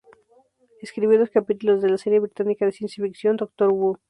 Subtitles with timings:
[0.81, 3.99] Escribió dos capítulos de la serie británica de ciencia ficción Doctor Who.